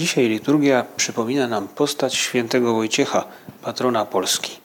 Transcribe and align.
Dzisiaj 0.00 0.28
liturgia 0.28 0.86
przypomina 0.96 1.46
nam 1.46 1.68
postać 1.68 2.14
świętego 2.14 2.74
Wojciecha, 2.74 3.24
patrona 3.62 4.04
Polski. 4.04 4.58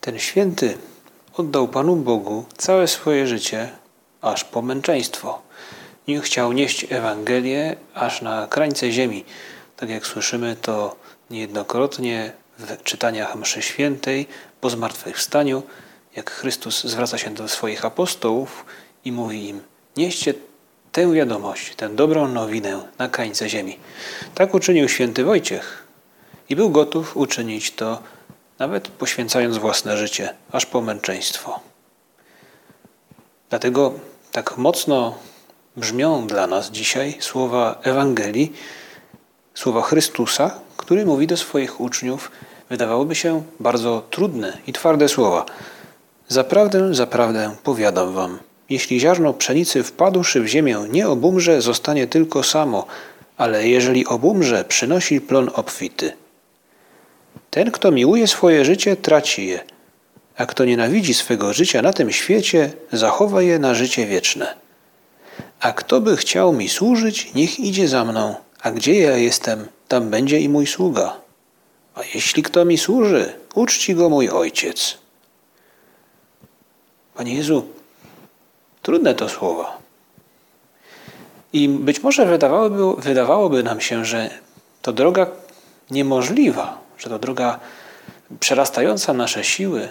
Ten 0.00 0.18
święty 0.18 0.78
oddał 1.34 1.68
Panu 1.68 1.96
Bogu 1.96 2.44
całe 2.56 2.88
swoje 2.88 3.26
życie, 3.26 3.70
aż 4.22 4.44
po 4.44 4.62
męczeństwo. 4.62 5.42
Nie 6.08 6.20
chciał 6.20 6.52
nieść 6.52 6.86
Ewangelię 6.90 7.76
aż 7.94 8.22
na 8.22 8.46
krańce 8.46 8.92
ziemi. 8.92 9.24
Tak 9.76 9.88
jak 9.90 10.06
słyszymy 10.06 10.56
to 10.62 10.96
niejednokrotnie 11.30 12.32
w 12.58 12.82
czytaniach 12.82 13.36
mszy 13.36 13.62
świętej 13.62 14.26
po 14.60 14.70
zmartwychwstaniu, 14.70 15.62
jak 16.16 16.30
Chrystus 16.30 16.84
zwraca 16.84 17.18
się 17.18 17.30
do 17.34 17.48
swoich 17.48 17.84
apostołów 17.84 18.64
i 19.04 19.12
mówi 19.12 19.48
im: 19.48 19.60
Nieście 19.96 20.34
tę 20.92 21.12
wiadomość, 21.12 21.74
tę 21.76 21.88
dobrą 21.88 22.28
nowinę 22.28 22.82
na 22.98 23.08
krańce 23.08 23.48
ziemi. 23.48 23.78
Tak 24.34 24.54
uczynił 24.54 24.88
święty 24.88 25.24
Wojciech 25.24 25.86
i 26.48 26.56
był 26.56 26.70
gotów 26.70 27.16
uczynić 27.16 27.72
to, 27.72 28.02
nawet 28.58 28.88
poświęcając 28.88 29.58
własne 29.58 29.96
życie, 29.96 30.34
aż 30.52 30.66
po 30.66 30.80
męczeństwo. 30.80 31.60
Dlatego 33.50 33.92
tak 34.32 34.56
mocno 34.56 35.18
brzmią 35.76 36.26
dla 36.26 36.46
nas 36.46 36.70
dzisiaj 36.70 37.16
słowa 37.20 37.78
Ewangelii, 37.82 38.52
słowa 39.54 39.82
Chrystusa, 39.82 40.60
który 40.76 41.06
mówi 41.06 41.26
do 41.26 41.36
swoich 41.36 41.80
uczniów, 41.80 42.30
wydawałoby 42.68 43.14
się 43.14 43.42
bardzo 43.60 44.02
trudne 44.10 44.58
i 44.66 44.72
twarde 44.72 45.08
słowa. 45.08 45.46
Zaprawdę, 46.28 46.94
zaprawdę 46.94 47.56
powiadam 47.62 48.12
wam, 48.12 48.38
jeśli 48.72 49.00
ziarno 49.00 49.32
pszenicy 49.32 49.82
wpadłszy 49.82 50.40
w 50.40 50.46
ziemię 50.46 50.86
nie 50.90 51.08
obumrze, 51.08 51.62
zostanie 51.62 52.06
tylko 52.06 52.42
samo, 52.42 52.86
ale 53.36 53.68
jeżeli 53.68 54.06
obumrze, 54.06 54.64
przynosi 54.64 55.20
plon 55.20 55.50
obfity. 55.54 56.12
Ten, 57.50 57.70
kto 57.70 57.90
miłuje 57.90 58.28
swoje 58.28 58.64
życie, 58.64 58.96
traci 58.96 59.46
je, 59.46 59.60
a 60.36 60.46
kto 60.46 60.64
nienawidzi 60.64 61.14
swego 61.14 61.52
życia 61.52 61.82
na 61.82 61.92
tym 61.92 62.12
świecie, 62.12 62.72
zachowa 62.92 63.42
je 63.42 63.58
na 63.58 63.74
życie 63.74 64.06
wieczne. 64.06 64.54
A 65.60 65.72
kto 65.72 66.00
by 66.00 66.16
chciał 66.16 66.52
mi 66.52 66.68
służyć, 66.68 67.34
niech 67.34 67.60
idzie 67.60 67.88
za 67.88 68.04
mną, 68.04 68.34
a 68.62 68.70
gdzie 68.70 69.00
ja 69.00 69.16
jestem, 69.16 69.68
tam 69.88 70.10
będzie 70.10 70.40
i 70.40 70.48
mój 70.48 70.66
sługa. 70.66 71.16
A 71.94 72.00
jeśli 72.14 72.42
kto 72.42 72.64
mi 72.64 72.78
służy, 72.78 73.32
uczci 73.54 73.94
go 73.94 74.08
mój 74.08 74.28
ojciec. 74.28 74.98
Panie 77.14 77.34
Jezu, 77.34 77.64
trudne 78.82 79.14
to 79.14 79.28
słowa. 79.28 79.78
I 81.52 81.68
być 81.68 82.02
może 82.02 82.26
wydawałoby, 82.26 83.02
wydawałoby 83.02 83.62
nam 83.62 83.80
się, 83.80 84.04
że 84.04 84.30
to 84.82 84.92
droga 84.92 85.26
niemożliwa, 85.90 86.78
że 86.98 87.08
to 87.08 87.18
droga 87.18 87.60
przerastająca 88.40 89.12
nasze 89.12 89.44
siły, 89.44 89.88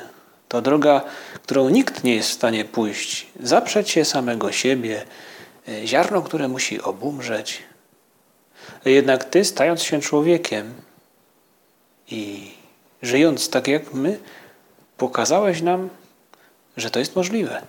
to 0.47 0.62
droga, 0.62 1.02
którą 1.44 1.69
nikt 1.69 2.03
nie 2.03 2.16
jest 2.16 2.30
w 2.30 2.34
stanie 2.34 2.66
pójść, 2.66 3.28
zaprzeć 3.39 3.89
się 3.89 4.06
samego 4.06 4.52
siebie, 4.52 5.06
e, 5.67 5.88
ziarno, 5.88 6.22
które 6.22 6.47
musi 6.47 6.81
obumrzeć. 6.81 7.64
Jednak 8.86 9.23
Ty, 9.23 9.45
stając 9.45 9.84
się 9.84 10.02
człowiekiem 10.02 10.73
i 12.08 12.52
żyjąc 13.02 13.50
tak 13.50 13.67
jak 13.67 13.94
my, 13.94 14.19
pokazałeś 14.97 15.62
nam, 15.62 15.89
że 16.78 16.89
to 16.89 17.00
jest 17.00 17.16
możliwe. 17.16 17.62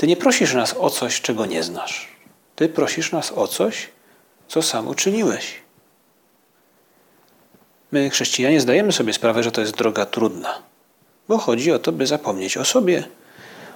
Ty 0.00 0.06
nie 0.06 0.16
prosisz 0.16 0.54
nas 0.54 0.74
o 0.78 0.90
coś, 0.90 1.20
czego 1.20 1.46
nie 1.46 1.62
znasz. 1.62 2.08
Ty 2.56 2.68
prosisz 2.68 3.12
nas 3.12 3.32
o 3.32 3.46
coś, 3.46 3.88
co 4.48 4.62
sam 4.62 4.88
uczyniłeś. 4.88 5.54
My, 7.92 8.10
chrześcijanie, 8.10 8.60
zdajemy 8.60 8.92
sobie 8.92 9.12
sprawę, 9.12 9.42
że 9.42 9.52
to 9.52 9.60
jest 9.60 9.76
droga 9.76 10.06
trudna, 10.06 10.62
bo 11.28 11.38
chodzi 11.38 11.72
o 11.72 11.78
to, 11.78 11.92
by 11.92 12.06
zapomnieć 12.06 12.56
o 12.56 12.64
sobie, 12.64 13.04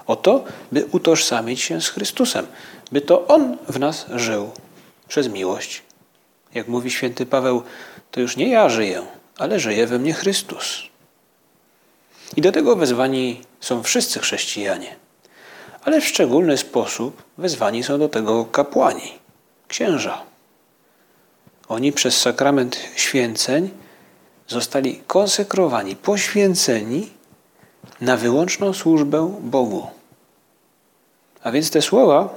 o 0.07 0.15
to, 0.15 0.43
by 0.71 0.85
utożsamić 0.91 1.61
się 1.61 1.81
z 1.81 1.89
Chrystusem, 1.89 2.47
by 2.91 3.01
to 3.01 3.27
On 3.27 3.57
w 3.69 3.79
nas 3.79 4.05
żył 4.15 4.51
przez 5.07 5.27
miłość. 5.27 5.81
Jak 6.53 6.67
mówi 6.67 6.91
święty 6.91 7.25
Paweł, 7.25 7.63
to 8.11 8.21
już 8.21 8.37
nie 8.37 8.49
ja 8.49 8.69
żyję, 8.69 9.05
ale 9.37 9.59
żyje 9.59 9.87
we 9.87 9.99
mnie 9.99 10.13
Chrystus. 10.13 10.83
I 12.35 12.41
do 12.41 12.51
tego 12.51 12.75
wezwani 12.75 13.41
są 13.59 13.83
wszyscy 13.83 14.19
chrześcijanie, 14.19 15.04
ale 15.85 16.01
w 16.01 16.07
szczególny 16.07 16.57
sposób 16.57 17.23
wezwani 17.37 17.83
są 17.83 17.99
do 17.99 18.09
tego 18.09 18.45
kapłani, 18.45 19.11
księża. 19.67 20.21
Oni 21.67 21.91
przez 21.91 22.21
sakrament 22.21 22.79
święceń 22.95 23.69
zostali 24.47 25.01
konsekrowani, 25.07 25.95
poświęceni 25.95 27.09
na 28.01 28.17
wyłączną 28.17 28.73
służbę 28.73 29.35
Bogu. 29.41 29.87
A 31.43 31.51
więc 31.51 31.71
te 31.71 31.81
słowa 31.81 32.29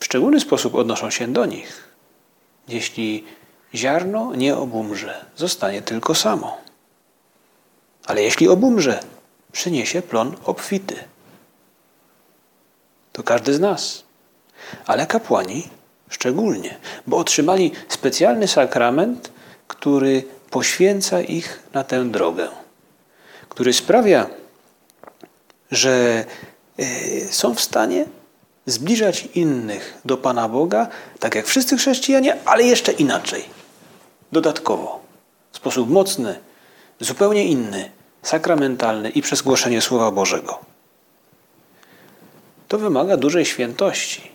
w 0.00 0.04
szczególny 0.04 0.40
sposób 0.40 0.74
odnoszą 0.74 1.10
się 1.10 1.28
do 1.28 1.46
nich. 1.46 1.88
Jeśli 2.68 3.24
ziarno 3.74 4.34
nie 4.34 4.56
obumrze, 4.56 5.24
zostanie 5.36 5.82
tylko 5.82 6.14
samo. 6.14 6.56
Ale 8.06 8.22
jeśli 8.22 8.48
obumrze, 8.48 9.00
przyniesie 9.52 10.02
plon 10.02 10.36
obfity. 10.44 10.96
To 13.12 13.22
każdy 13.22 13.54
z 13.54 13.60
nas. 13.60 14.04
Ale 14.86 15.06
kapłani 15.06 15.68
szczególnie, 16.10 16.76
bo 17.06 17.16
otrzymali 17.16 17.72
specjalny 17.88 18.48
sakrament, 18.48 19.30
który 19.68 20.24
poświęca 20.50 21.20
ich 21.20 21.62
na 21.72 21.84
tę 21.84 22.04
drogę, 22.04 22.48
który 23.48 23.72
sprawia, 23.72 24.26
że 25.70 26.24
e, 26.78 26.84
są 27.30 27.54
w 27.54 27.60
stanie 27.60 28.06
zbliżać 28.66 29.28
innych 29.34 30.00
do 30.04 30.16
Pana 30.16 30.48
Boga, 30.48 30.88
tak 31.18 31.34
jak 31.34 31.46
wszyscy 31.46 31.76
chrześcijanie, 31.76 32.36
ale 32.44 32.64
jeszcze 32.64 32.92
inaczej, 32.92 33.44
dodatkowo, 34.32 35.00
w 35.52 35.56
sposób 35.56 35.90
mocny, 35.90 36.38
zupełnie 37.00 37.44
inny, 37.44 37.90
sakramentalny 38.22 39.10
i 39.10 39.22
przez 39.22 39.42
głoszenie 39.42 39.80
Słowa 39.80 40.10
Bożego. 40.10 40.58
To 42.68 42.78
wymaga 42.78 43.16
dużej 43.16 43.46
świętości. 43.46 44.30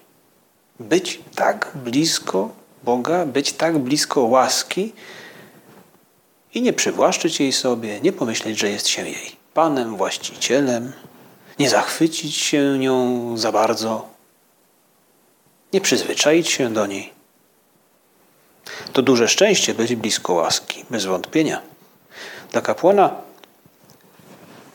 Być 0.80 1.20
tak 1.36 1.72
blisko 1.76 2.50
Boga, 2.84 3.26
być 3.26 3.54
tak 3.54 3.78
blisko 3.78 4.22
łaski 4.22 4.94
i 6.54 6.62
nie 6.62 6.74
przywłaszczyć 6.74 7.40
jej 7.40 7.54
sobie, 7.54 8.02
nie 8.02 8.14
pomyśleć, 8.14 8.60
że 8.60 8.70
jest 8.70 8.88
się 8.88 9.10
jej 9.10 9.44
Panem, 9.54 9.98
właścicielem, 9.98 10.92
nie 11.60 11.70
zachwycić 11.70 12.36
się 12.36 12.78
nią 12.80 13.38
za 13.38 13.52
bardzo, 13.52 14.08
nie 15.74 15.82
przyzwyczaić 15.82 16.50
się 16.50 16.74
do 16.74 16.86
niej. 16.86 17.14
To 18.94 19.02
duże 19.02 19.28
szczęście 19.28 19.74
być 19.74 19.96
blisko 19.96 20.34
łaski, 20.34 20.86
bez 20.90 21.06
wątpienia. 21.06 21.62
Dla 22.52 22.62
kapłana 22.62 23.16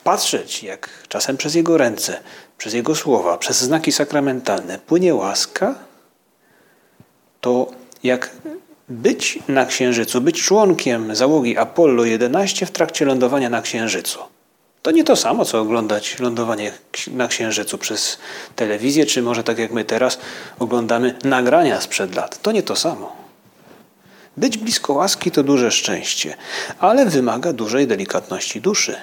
patrzeć, 0.09 0.63
jak 0.63 0.89
czasem 1.09 1.37
przez 1.37 1.55
jego 1.55 1.79
ręce, 1.79 2.21
przez 2.59 2.75
jego 2.75 2.95
słowa, 2.95 3.39
przez 3.39 3.57
znaki 3.61 3.93
sakramentalne 3.93 4.79
płynie 4.79 5.15
łaska, 5.15 5.75
to 7.41 7.71
jak 8.03 8.31
być 8.89 9.39
na 9.49 9.67
Księżycu, 9.67 10.21
być 10.21 10.43
członkiem 10.43 11.17
załogi 11.17 11.59
Apollo 11.59 12.05
11 12.05 12.67
w 12.67 12.71
trakcie 12.71 13.05
lądowania 13.05 13.51
na 13.51 13.63
Księżycu. 13.63 14.19
To 14.83 14.91
nie 14.91 15.05
to 15.05 15.17
samo, 15.17 15.45
co 15.45 15.61
oglądać 15.61 16.19
lądowanie 16.19 16.73
na 17.07 17.29
Księżycu 17.29 17.79
przez 17.79 18.19
telewizję, 18.57 19.07
czy 19.07 19.23
może 19.23 19.45
tak 19.45 19.59
jak 19.59 19.73
my 19.73 19.85
teraz 19.85 20.19
oglądamy 20.59 21.15
nagrania 21.25 21.81
sprzed 21.81 22.15
lat. 22.15 22.43
To 22.43 22.53
nie 22.53 22.63
to 22.63 22.77
samo. 22.77 23.17
Być 24.37 24.59
blisko 24.59 24.93
łaski 24.93 25.31
to 25.31 25.43
duże 25.43 25.71
szczęście, 25.71 26.37
ale 26.79 27.07
wymaga 27.07 27.53
dużej 27.53 27.87
delikatności 27.87 28.61
duszy 28.61 28.97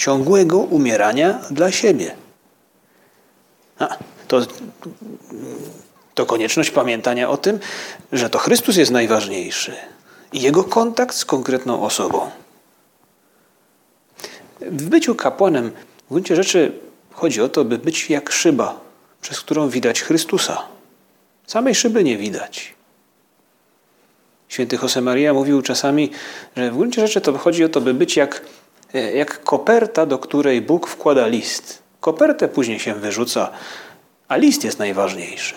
ciągłego 0.00 0.58
umierania 0.58 1.38
dla 1.50 1.70
siebie. 1.72 2.14
A, 3.78 3.96
to, 4.28 4.40
to 6.14 6.26
konieczność 6.26 6.70
pamiętania 6.70 7.30
o 7.30 7.36
tym, 7.36 7.58
że 8.12 8.30
to 8.30 8.38
Chrystus 8.38 8.76
jest 8.76 8.90
najważniejszy 8.90 9.72
i 10.32 10.40
jego 10.40 10.64
kontakt 10.64 11.16
z 11.16 11.24
konkretną 11.24 11.82
osobą. 11.82 12.30
W 14.60 14.88
byciu 14.88 15.14
kapłanem 15.14 15.70
w 16.06 16.12
gruncie 16.12 16.36
rzeczy 16.36 16.72
chodzi 17.12 17.40
o 17.40 17.48
to, 17.48 17.64
by 17.64 17.78
być 17.78 18.10
jak 18.10 18.32
szyba, 18.32 18.80
przez 19.20 19.40
którą 19.40 19.68
widać 19.68 20.02
Chrystusa. 20.02 20.62
Samej 21.46 21.74
szyby 21.74 22.04
nie 22.04 22.16
widać. 22.18 22.74
Święty 24.48 24.78
Josemaria 24.82 25.34
mówił 25.34 25.62
czasami, 25.62 26.10
że 26.56 26.70
w 26.70 26.76
gruncie 26.76 27.06
rzeczy 27.06 27.20
to 27.20 27.38
chodzi 27.38 27.64
o 27.64 27.68
to, 27.68 27.80
by 27.80 27.94
być 27.94 28.16
jak 28.16 28.42
jak 28.92 29.42
koperta, 29.42 30.06
do 30.06 30.18
której 30.18 30.62
Bóg 30.62 30.88
wkłada 30.88 31.26
list. 31.26 31.82
Kopertę 32.00 32.48
później 32.48 32.78
się 32.78 32.94
wyrzuca, 32.94 33.50
a 34.28 34.36
list 34.36 34.64
jest 34.64 34.78
najważniejszy. 34.78 35.54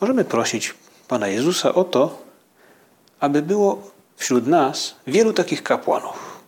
możemy 0.00 0.24
prosić 0.24 0.74
Pana 1.08 1.28
Jezusa 1.28 1.74
o 1.74 1.84
to, 1.84 2.22
aby 3.20 3.42
było 3.42 3.90
wśród 4.16 4.46
nas 4.46 4.94
wielu 5.06 5.32
takich 5.32 5.62
kapłanów. 5.62 6.40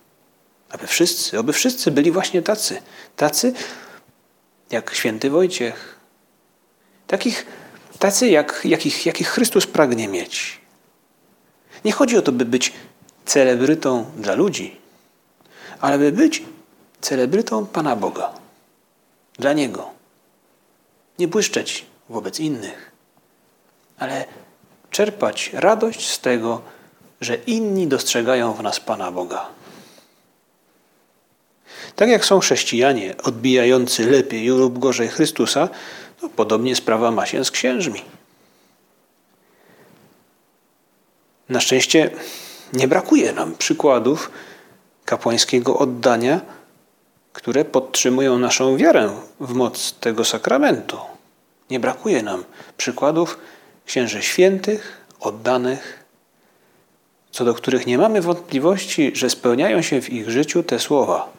Aby 0.70 0.86
wszyscy, 0.86 1.38
aby 1.38 1.52
wszyscy 1.52 1.90
byli 1.90 2.10
właśnie 2.10 2.42
tacy. 2.42 2.82
Tacy 3.16 3.52
jak 4.70 4.94
święty 4.94 5.30
Wojciech. 5.30 5.98
Takich, 7.06 7.46
tacy, 7.98 8.28
jak, 8.28 8.60
jakich, 8.64 9.06
jakich 9.06 9.28
Chrystus 9.28 9.66
pragnie 9.66 10.08
mieć. 10.08 10.60
Nie 11.84 11.92
chodzi 11.92 12.16
o 12.16 12.22
to, 12.22 12.32
by 12.32 12.44
być 12.44 12.72
celebrytą 13.28 14.04
dla 14.16 14.34
ludzi, 14.34 14.76
ale 15.80 15.98
by 15.98 16.12
być 16.12 16.42
celebrytą 17.00 17.66
Pana 17.66 17.96
Boga. 17.96 18.32
Dla 19.38 19.52
Niego. 19.52 19.90
Nie 21.18 21.28
błyszczeć 21.28 21.86
wobec 22.08 22.40
innych, 22.40 22.90
ale 23.98 24.24
czerpać 24.90 25.50
radość 25.52 26.10
z 26.10 26.20
tego, 26.20 26.62
że 27.20 27.34
inni 27.34 27.86
dostrzegają 27.86 28.52
w 28.52 28.62
nas 28.62 28.80
Pana 28.80 29.12
Boga. 29.12 29.46
Tak 31.96 32.08
jak 32.08 32.24
są 32.24 32.40
chrześcijanie 32.40 33.14
odbijający 33.22 34.10
lepiej 34.10 34.48
lub 34.48 34.78
gorzej 34.78 35.08
Chrystusa, 35.08 35.68
no 36.22 36.28
podobnie 36.28 36.76
sprawa 36.76 37.10
ma 37.10 37.26
się 37.26 37.44
z 37.44 37.50
księżmi. 37.50 38.02
Na 41.48 41.60
szczęście 41.60 42.10
nie 42.72 42.88
brakuje 42.88 43.32
nam 43.32 43.54
przykładów 43.54 44.30
kapłańskiego 45.04 45.78
oddania, 45.78 46.40
które 47.32 47.64
podtrzymują 47.64 48.38
naszą 48.38 48.76
wiarę 48.76 49.10
w 49.40 49.54
moc 49.54 49.92
tego 49.92 50.24
sakramentu. 50.24 50.96
Nie 51.70 51.80
brakuje 51.80 52.22
nam 52.22 52.44
przykładów 52.76 53.38
księży 53.86 54.22
świętych, 54.22 55.06
oddanych, 55.20 56.04
co 57.30 57.44
do 57.44 57.54
których 57.54 57.86
nie 57.86 57.98
mamy 57.98 58.20
wątpliwości, 58.20 59.12
że 59.14 59.30
spełniają 59.30 59.82
się 59.82 60.00
w 60.02 60.12
ich 60.12 60.30
życiu 60.30 60.62
te 60.62 60.78
słowa. 60.78 61.32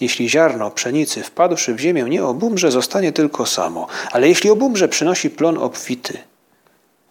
Jeśli 0.00 0.30
ziarno 0.30 0.70
pszenicy 0.70 1.22
wpadłszy 1.22 1.74
w 1.74 1.80
ziemię 1.80 2.02
nie 2.02 2.24
obumrze, 2.24 2.70
zostanie 2.70 3.12
tylko 3.12 3.46
samo, 3.46 3.86
ale 4.12 4.28
jeśli 4.28 4.50
obumrze, 4.50 4.88
przynosi 4.88 5.30
plon 5.30 5.58
obfity. 5.58 6.18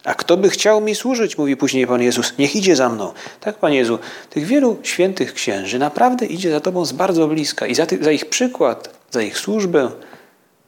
A 0.03 0.13
kto 0.13 0.37
by 0.37 0.49
chciał 0.49 0.81
mi 0.81 0.95
służyć, 0.95 1.37
mówi 1.37 1.57
później 1.57 1.87
Pan 1.87 2.01
Jezus, 2.01 2.37
niech 2.37 2.55
idzie 2.55 2.75
za 2.75 2.89
mną. 2.89 3.13
Tak, 3.39 3.55
Panie 3.55 3.77
Jezu, 3.77 3.99
tych 4.29 4.45
wielu 4.45 4.77
świętych 4.83 5.33
księży 5.33 5.79
naprawdę 5.79 6.25
idzie 6.25 6.51
za 6.51 6.59
Tobą 6.59 6.85
z 6.85 6.91
bardzo 6.91 7.27
bliska 7.27 7.67
i 7.67 7.75
za, 7.75 7.85
ty, 7.85 8.03
za 8.03 8.11
ich 8.11 8.25
przykład, 8.25 8.89
za 9.11 9.21
ich 9.21 9.37
służbę, 9.37 9.91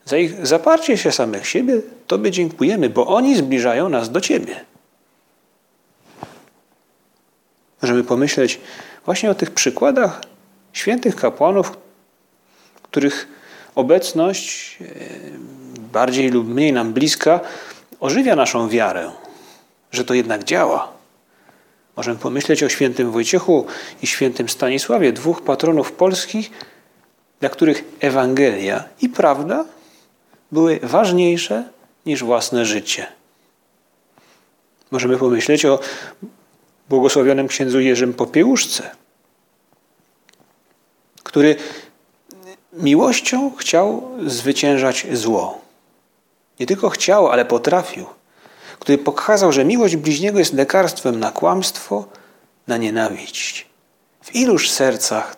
za 0.05 0.17
ich 0.17 0.47
zaparcie 0.47 0.97
się 0.97 1.11
samych 1.11 1.47
siebie 1.47 1.81
Tobie 2.07 2.31
dziękujemy, 2.31 2.89
bo 2.89 3.07
oni 3.07 3.35
zbliżają 3.35 3.89
nas 3.89 4.11
do 4.11 4.21
Ciebie. 4.21 4.55
Możemy 7.81 8.03
pomyśleć 8.03 8.59
właśnie 9.05 9.31
o 9.31 9.35
tych 9.35 9.51
przykładach 9.51 10.21
świętych 10.73 11.15
kapłanów, 11.15 11.77
których 12.81 13.27
obecność 13.75 14.77
e, 14.81 14.85
bardziej 15.91 16.29
lub 16.29 16.47
mniej 16.47 16.73
nam 16.73 16.93
bliska 16.93 17.39
ożywia 17.99 18.35
naszą 18.35 18.69
wiarę, 18.69 19.11
że 19.93 20.05
to 20.05 20.13
jednak 20.13 20.43
działa. 20.43 20.91
Możemy 21.95 22.19
pomyśleć 22.19 22.63
o 22.63 22.69
świętym 22.69 23.11
Wojciechu 23.11 23.65
i 24.01 24.07
świętym 24.07 24.49
Stanisławie, 24.49 25.13
dwóch 25.13 25.41
patronów 25.41 25.91
polskich, 25.91 26.51
dla 27.39 27.49
których 27.49 27.83
Ewangelia 27.99 28.83
i 29.01 29.09
prawda 29.09 29.65
były 30.51 30.79
ważniejsze 30.83 31.63
niż 32.05 32.23
własne 32.23 32.65
życie. 32.65 33.07
Możemy 34.91 35.17
pomyśleć 35.17 35.65
o 35.65 35.79
błogosławionym 36.89 37.47
księdzu 37.47 37.79
Jerzym 37.79 38.13
Popiełuszce, 38.13 38.91
który 41.23 41.55
miłością 42.73 43.51
chciał 43.55 44.11
zwyciężać 44.25 45.07
zło. 45.13 45.61
Nie 46.59 46.65
tylko 46.65 46.89
chciał, 46.89 47.27
ale 47.27 47.45
potrafił. 47.45 48.05
Który 48.79 48.97
pokazał, 48.97 49.51
że 49.51 49.65
miłość 49.65 49.95
bliźniego 49.95 50.39
jest 50.39 50.53
lekarstwem 50.53 51.19
na 51.19 51.31
kłamstwo, 51.31 52.05
na 52.67 52.77
nienawiść. 52.77 53.67
W 54.21 54.35
iluż 54.35 54.69
sercach 54.69 55.35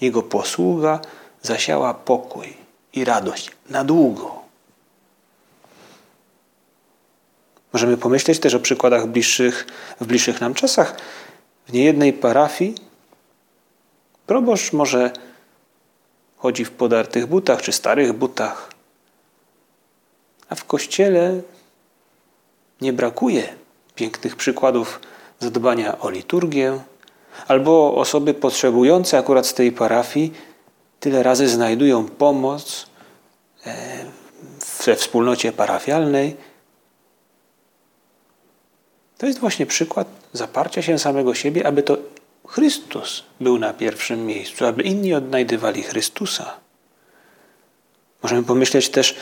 jego 0.00 0.22
posługa 0.22 1.00
zasiała 1.42 1.94
pokój 1.94 2.56
i 2.92 3.04
radość 3.04 3.50
na 3.70 3.84
długo. 3.84 4.38
Możemy 7.72 7.96
pomyśleć 7.96 8.38
też 8.38 8.54
o 8.54 8.60
przykładach 8.60 9.06
bliższych, 9.06 9.66
w 10.00 10.06
bliższych 10.06 10.40
nam 10.40 10.54
czasach. 10.54 10.96
W 11.66 11.72
niejednej 11.72 12.12
parafii 12.12 12.74
proboszcz 14.26 14.72
może 14.72 15.12
chodzi 16.36 16.64
w 16.64 16.70
podartych 16.70 17.26
butach 17.26 17.62
czy 17.62 17.72
starych 17.72 18.12
butach, 18.12 18.70
a 20.48 20.54
w 20.54 20.64
kościele 20.64 21.40
nie 22.80 22.92
brakuje 22.92 23.48
pięknych 23.94 24.36
przykładów 24.36 25.00
zadbania 25.40 25.98
o 25.98 26.10
liturgię, 26.10 26.78
albo 27.48 27.94
osoby 27.94 28.34
potrzebujące 28.34 29.18
akurat 29.18 29.46
z 29.46 29.54
tej 29.54 29.72
parafii 29.72 30.32
tyle 31.00 31.22
razy 31.22 31.48
znajdują 31.48 32.08
pomoc 32.08 32.86
e, 33.66 33.74
we 34.86 34.96
wspólnocie 34.96 35.52
parafialnej 35.52 36.36
to 39.18 39.26
jest 39.26 39.38
właśnie 39.38 39.66
przykład 39.66 40.08
zaparcia 40.32 40.82
się 40.82 40.98
samego 40.98 41.34
siebie, 41.34 41.66
aby 41.66 41.82
to 41.82 41.98
Chrystus 42.46 43.24
był 43.40 43.58
na 43.58 43.72
pierwszym 43.72 44.26
miejscu, 44.26 44.66
aby 44.66 44.82
inni 44.82 45.14
odnajdywali 45.14 45.82
Chrystusa. 45.82 46.56
Możemy 48.22 48.42
pomyśleć 48.42 48.88
też 48.88 49.16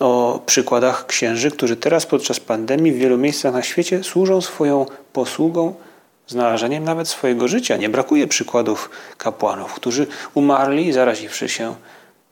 o 0.00 0.40
przykładach 0.46 1.06
księży, 1.06 1.50
którzy 1.50 1.76
teraz 1.76 2.06
podczas 2.06 2.40
pandemii 2.40 2.92
w 2.92 2.96
wielu 2.96 3.18
miejscach 3.18 3.52
na 3.52 3.62
świecie 3.62 4.04
służą 4.04 4.40
swoją 4.40 4.86
posługą, 5.12 5.74
znależeniem 6.28 6.84
nawet 6.84 7.08
swojego 7.08 7.48
życia. 7.48 7.76
Nie 7.76 7.88
brakuje 7.88 8.26
przykładów 8.26 8.90
kapłanów, 9.18 9.74
którzy 9.74 10.06
umarli, 10.34 10.92
zaraziwszy 10.92 11.48
się 11.48 11.74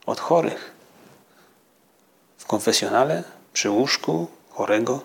od 0.06 0.20
chorych. 0.20 0.70
W 2.38 2.46
konfesjonale, 2.46 3.22
przy 3.52 3.70
łóżku 3.70 4.26
chorego. 4.50 5.00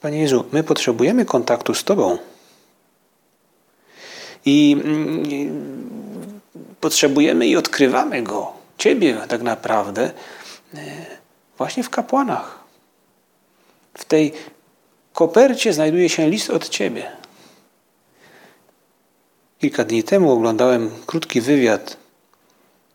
Panie 0.00 0.18
Jezu, 0.18 0.44
my 0.52 0.62
potrzebujemy 0.62 1.24
kontaktu 1.24 1.74
z 1.74 1.84
Tobą. 1.84 2.18
I 4.44 4.76
mm, 4.84 6.40
potrzebujemy 6.80 7.46
i 7.46 7.56
odkrywamy 7.56 8.22
go, 8.22 8.55
Ciebie 8.78 9.16
tak 9.28 9.42
naprawdę, 9.42 10.10
e, 10.74 10.78
właśnie 11.58 11.82
w 11.82 11.90
kapłanach. 11.90 12.58
W 13.94 14.04
tej 14.04 14.32
kopercie 15.12 15.72
znajduje 15.72 16.08
się 16.08 16.30
list 16.30 16.50
od 16.50 16.68
Ciebie. 16.68 17.12
Kilka 19.58 19.84
dni 19.84 20.02
temu 20.02 20.32
oglądałem 20.32 20.90
krótki 21.06 21.40
wywiad 21.40 21.96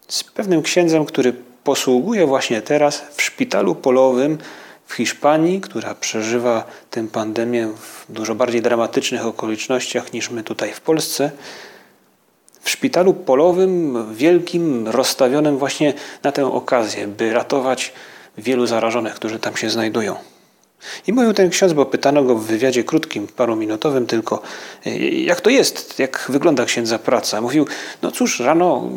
z 0.08 0.24
pewnym 0.24 0.62
księdzem, 0.62 1.06
który 1.06 1.34
posługuje 1.64 2.26
właśnie 2.26 2.62
teraz 2.62 3.04
w 3.12 3.22
szpitalu 3.22 3.76
polowym 3.76 4.38
w 4.86 4.94
Hiszpanii, 4.94 5.62
która 5.62 5.96
przeżywa 5.96 6.64
tę 6.90 7.08
pandemię 7.08 7.68
w 7.68 8.06
dużo 8.10 8.36
bardziej 8.36 8.62
dramatycznych 8.62 9.26
okolicznościach 9.26 10.14
niż 10.14 10.30
my 10.30 10.44
tutaj 10.44 10.74
w 10.74 10.82
Polsce, 10.82 11.32
w 12.62 12.70
szpitalu 12.70 13.14
polowym, 13.14 13.98
wielkim, 14.16 14.88
rozstawionym 14.88 15.58
właśnie 15.58 15.94
na 16.24 16.32
tę 16.32 16.54
okazję, 16.54 17.08
by 17.08 17.34
ratować 17.34 17.94
wielu 18.38 18.66
zarażonych, 18.68 19.14
którzy 19.14 19.40
tam 19.40 19.56
się 19.56 19.70
znajdują. 19.70 20.16
I 21.08 21.14
mówił 21.14 21.34
ten 21.34 21.50
ksiądz, 21.50 21.74
bo 21.74 21.86
pytano 21.86 22.24
go 22.24 22.36
w 22.36 22.46
wywiadzie 22.46 22.84
krótkim, 22.84 23.28
paruminutowym 23.28 24.08
tylko, 24.08 24.42
jak 25.12 25.42
to 25.42 25.50
jest, 25.50 26.00
jak 26.00 26.26
wygląda 26.30 26.66
księdza 26.66 27.00
praca. 27.00 27.42
Mówił, 27.42 27.68
no 28.02 28.12
cóż, 28.12 28.40
rano 28.40 28.90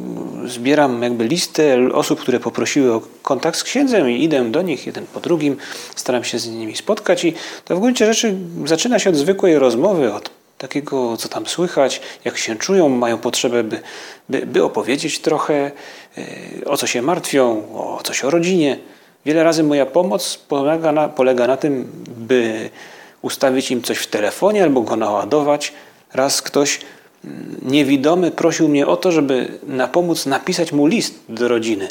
zbieram 0.47 1.02
jakby 1.02 1.25
listę 1.25 1.78
osób, 1.92 2.21
które 2.21 2.40
poprosiły 2.40 2.92
o 2.92 3.02
kontakt 3.23 3.59
z 3.59 3.62
księdzem 3.62 4.11
i 4.11 4.25
idę 4.25 4.50
do 4.50 4.62
nich 4.62 4.87
jeden 4.87 5.06
po 5.06 5.21
drugim, 5.21 5.56
staram 5.97 6.25
się 6.25 6.38
z 6.38 6.49
nimi 6.49 6.76
spotkać 6.76 7.25
i 7.25 7.35
to 7.64 7.76
w 7.76 7.80
gruncie 7.80 8.06
rzeczy 8.06 8.35
zaczyna 8.64 8.99
się 8.99 9.11
od 9.11 9.16
zwykłej 9.16 9.59
rozmowy, 9.59 10.14
od 10.14 10.30
takiego, 10.64 11.16
co 11.16 11.28
tam 11.28 11.47
słychać, 11.47 12.00
jak 12.25 12.38
się 12.38 12.56
czują, 12.56 12.88
mają 12.88 13.18
potrzebę, 13.18 13.64
by, 13.64 13.80
by, 14.28 14.47
by 14.47 14.64
opowiedzieć 14.64 15.18
trochę, 15.18 15.71
e, 16.18 16.64
o 16.64 16.76
co 16.76 16.87
się 16.87 17.02
martwią, 17.02 17.47
o 17.75 18.00
coś 18.04 18.25
o 18.25 18.30
rodzinie. 18.30 18.78
Wiele 19.26 19.44
razy 19.44 19.62
moja 19.62 19.87
pomoc 19.87 20.38
polega 20.49 20.92
na, 20.92 21.09
polega 21.09 21.47
na 21.47 21.56
tym, 21.56 21.92
by 22.16 22.71
ustawić 23.23 23.71
im 23.71 23.83
coś 23.83 23.99
w 23.99 24.06
telefonie 24.06 24.62
albo 24.62 24.80
go 24.80 24.97
naładować. 24.97 25.73
Raz 26.12 26.42
ktoś 26.42 26.80
mm, 27.25 27.56
niewidomy 27.62 28.30
prosił 28.30 28.68
mnie 28.68 28.87
o 28.87 28.97
to, 28.97 29.12
żeby 29.12 29.59
na 29.66 29.88
pomóc 29.88 30.26
napisać 30.26 30.73
mu 30.73 30.87
list 30.87 31.14
do 31.28 31.49
rodziny. 31.49 31.88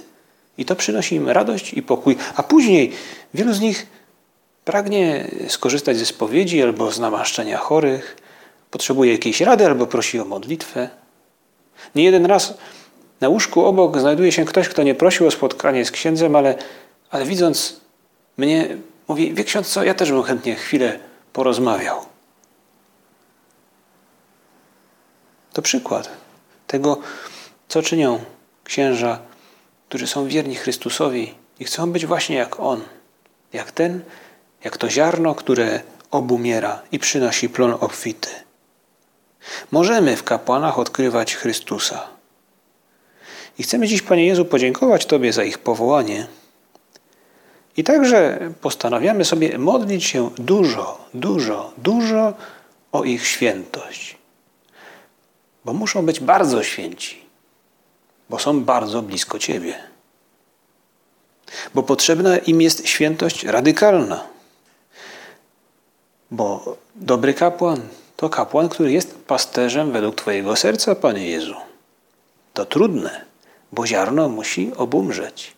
I 0.57 0.65
to 0.65 0.75
przynosi 0.75 1.15
im 1.15 1.29
radość 1.29 1.73
i 1.73 1.81
pokój. 1.81 2.17
A 2.35 2.43
później 2.43 2.91
wielu 3.33 3.53
z 3.53 3.59
nich 3.59 3.87
pragnie 4.65 5.27
skorzystać 5.47 5.97
ze 5.97 6.05
spowiedzi 6.05 6.63
albo 6.63 6.91
z 6.91 6.99
namaszczenia 6.99 7.57
chorych, 7.57 8.22
potrzebuje 8.73 9.11
jakiejś 9.11 9.41
rady 9.41 9.65
albo 9.65 9.87
prosi 9.87 10.19
o 10.19 10.25
modlitwę. 10.25 10.89
Nie 11.95 12.03
jeden 12.03 12.25
raz 12.25 12.53
na 13.21 13.29
łóżku 13.29 13.65
obok 13.65 13.99
znajduje 13.99 14.31
się 14.31 14.45
ktoś, 14.45 14.69
kto 14.69 14.83
nie 14.83 14.95
prosił 14.95 15.27
o 15.27 15.31
spotkanie 15.31 15.85
z 15.85 15.91
księdzem, 15.91 16.35
ale, 16.35 16.55
ale 17.09 17.25
widząc 17.25 17.81
mnie, 18.37 18.77
mówi: 19.07 19.33
Wie 19.33 19.43
ksiądz 19.43 19.67
co, 19.67 19.83
ja 19.83 19.93
też 19.93 20.11
bym 20.11 20.23
chętnie 20.23 20.55
chwilę 20.55 20.99
porozmawiał. 21.33 22.05
To 25.53 25.61
przykład 25.61 26.09
tego, 26.67 26.97
co 27.67 27.81
czynią 27.81 28.19
księża, 28.63 29.19
którzy 29.89 30.07
są 30.07 30.27
wierni 30.27 30.55
Chrystusowi 30.55 31.33
i 31.59 31.65
chcą 31.65 31.91
być 31.91 32.05
właśnie 32.05 32.35
jak 32.35 32.59
On, 32.59 32.81
jak 33.53 33.71
ten, 33.71 34.01
jak 34.63 34.77
to 34.77 34.89
ziarno, 34.89 35.35
które 35.35 35.81
obumiera 36.11 36.81
i 36.91 36.99
przynosi 36.99 37.49
plon 37.49 37.77
obfity. 37.79 38.29
Możemy 39.71 40.15
w 40.15 40.23
kapłanach 40.23 40.79
odkrywać 40.79 41.35
Chrystusa. 41.35 42.07
I 43.57 43.63
chcemy 43.63 43.87
dziś, 43.87 44.01
Panie 44.01 44.25
Jezu, 44.25 44.45
podziękować 44.45 45.05
Tobie 45.05 45.33
za 45.33 45.43
ich 45.43 45.57
powołanie. 45.57 46.27
I 47.77 47.83
także 47.83 48.39
postanawiamy 48.61 49.25
sobie 49.25 49.57
modlić 49.57 50.03
się 50.03 50.29
dużo, 50.37 51.05
dużo, 51.13 51.73
dużo 51.77 52.33
o 52.91 53.03
ich 53.03 53.27
świętość. 53.27 54.17
Bo 55.65 55.73
muszą 55.73 56.05
być 56.05 56.19
bardzo 56.19 56.63
święci, 56.63 57.25
bo 58.29 58.39
są 58.39 58.63
bardzo 58.63 59.01
blisko 59.01 59.39
Ciebie. 59.39 59.75
Bo 61.73 61.83
potrzebna 61.83 62.37
im 62.37 62.61
jest 62.61 62.87
świętość 62.87 63.43
radykalna. 63.43 64.23
Bo 66.31 66.77
dobry 66.95 67.33
kapłan 67.33 67.81
to 68.23 68.29
kapłan, 68.29 68.69
który 68.69 68.91
jest 68.91 69.15
pasterzem 69.27 69.91
według 69.91 70.15
Twojego 70.15 70.55
serca, 70.55 70.95
Panie 70.95 71.27
Jezu. 71.29 71.55
To 72.53 72.65
trudne, 72.65 73.25
bo 73.71 73.87
ziarno 73.87 74.29
musi 74.29 74.71
obumrzeć. 74.75 75.53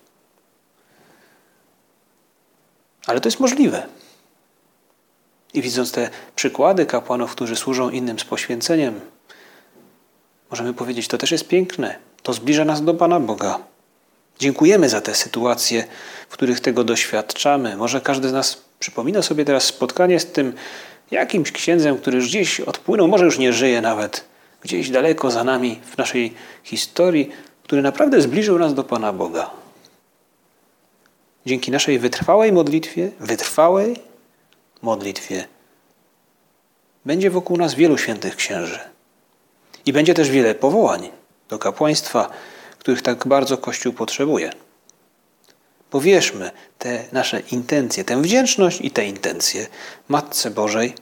Ale 3.07 3.21
to 3.21 3.27
jest 3.27 3.39
możliwe. 3.39 3.87
I 5.53 5.61
widząc 5.61 5.91
te 5.91 6.09
przykłady 6.35 6.85
kapłanów, 6.85 7.31
którzy 7.31 7.55
służą 7.55 7.89
innym 7.89 8.19
z 8.19 8.23
poświęceniem, 8.23 8.99
możemy 10.51 10.73
powiedzieć, 10.73 11.07
to 11.07 11.17
też 11.17 11.31
jest 11.31 11.47
piękne. 11.47 11.95
To 12.23 12.33
zbliża 12.33 12.65
nas 12.65 12.83
do 12.83 12.93
Pana 12.93 13.19
Boga. 13.19 13.59
Dziękujemy 14.39 14.89
za 14.89 15.01
te 15.01 15.15
sytuacje, 15.15 15.87
w 16.29 16.33
których 16.33 16.59
tego 16.59 16.83
doświadczamy. 16.83 17.77
Może 17.77 18.01
każdy 18.01 18.29
z 18.29 18.33
nas 18.33 18.61
przypomina 18.79 19.21
sobie 19.21 19.45
teraz 19.45 19.63
spotkanie 19.63 20.19
z 20.19 20.25
tym 20.25 20.53
jakimś 21.11 21.51
księdzem, 21.51 21.97
który 21.97 22.17
już 22.17 22.27
gdzieś 22.27 22.59
odpłynął, 22.59 23.07
może 23.07 23.25
już 23.25 23.37
nie 23.37 23.53
żyje 23.53 23.81
nawet, 23.81 24.25
gdzieś 24.61 24.89
daleko 24.89 25.31
za 25.31 25.43
nami 25.43 25.79
w 25.85 25.97
naszej 25.97 26.33
historii, 26.63 27.31
który 27.63 27.81
naprawdę 27.81 28.21
zbliżył 28.21 28.59
nas 28.59 28.73
do 28.73 28.83
Pana 28.83 29.13
Boga. 29.13 29.49
Dzięki 31.45 31.71
naszej 31.71 31.99
wytrwałej 31.99 32.51
modlitwie, 32.51 33.11
wytrwałej 33.19 33.95
modlitwie, 34.81 35.47
będzie 37.05 37.29
wokół 37.29 37.57
nas 37.57 37.75
wielu 37.75 37.97
świętych 37.97 38.35
księży. 38.35 38.79
I 39.85 39.93
będzie 39.93 40.13
też 40.13 40.29
wiele 40.29 40.55
powołań 40.55 41.09
do 41.49 41.59
kapłaństwa, 41.59 42.29
których 42.79 43.01
tak 43.01 43.27
bardzo 43.27 43.57
Kościół 43.57 43.93
potrzebuje. 43.93 44.51
Powierzmy 45.95 46.51
te 46.79 47.03
nasze 47.11 47.39
intencje, 47.39 48.03
tę 48.03 48.21
wdzięczność 48.21 48.81
i 48.81 48.91
te 48.91 49.05
intencje 49.05 49.67
Matce 50.07 50.51
Bożej, 50.51 50.93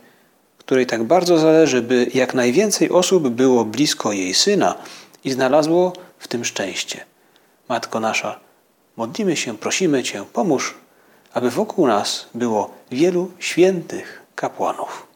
której 0.57 0.85
tak 0.85 1.03
bardzo 1.03 1.37
zależy, 1.37 1.81
by 1.81 2.07
jak 2.13 2.33
najwięcej 2.33 2.89
osób 2.89 3.29
było 3.29 3.65
blisko 3.65 4.11
jej 4.11 4.33
Syna 4.33 4.75
i 5.23 5.31
znalazło 5.31 5.93
w 6.19 6.27
tym 6.27 6.45
szczęście. 6.45 7.05
Matko 7.69 7.99
nasza, 7.99 8.39
modlimy 8.97 9.37
się, 9.37 9.57
prosimy 9.57 10.03
Cię, 10.03 10.23
pomóż, 10.33 10.75
aby 11.33 11.49
wokół 11.49 11.87
nas 11.87 12.25
było 12.33 12.71
wielu 12.91 13.31
świętych 13.39 14.21
kapłanów. 14.35 15.07